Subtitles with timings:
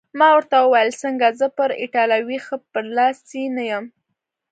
[0.19, 3.85] ما ورته وویل: څنګه، زه پر ایټالوي ښه برلاسی نه یم؟